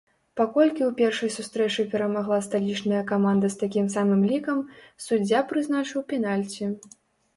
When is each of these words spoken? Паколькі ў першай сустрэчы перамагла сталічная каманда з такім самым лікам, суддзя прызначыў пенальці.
Паколькі 0.39 0.83
ў 0.85 0.91
першай 1.01 1.29
сустрэчы 1.35 1.83
перамагла 1.91 2.39
сталічная 2.47 3.03
каманда 3.11 3.47
з 3.57 3.61
такім 3.63 3.93
самым 3.99 4.21
лікам, 4.33 4.65
суддзя 5.07 5.47
прызначыў 5.53 5.99
пенальці. 6.15 6.65